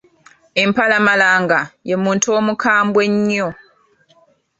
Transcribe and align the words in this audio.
Empalamalanga 0.63 1.59
ye 1.89 1.95
muntu 2.03 2.27
omukambwe 2.39 3.01
ennyo. 3.09 3.49